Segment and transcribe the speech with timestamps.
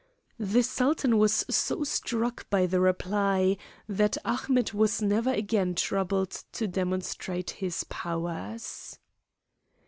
[0.39, 3.55] The Sultan was so struck by the reply
[3.87, 8.97] that Ahmet was never again troubled to demonstrate his powers.